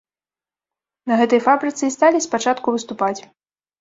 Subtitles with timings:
[1.11, 3.17] На гэтай фабрыцы і сталі спачатку выступаць.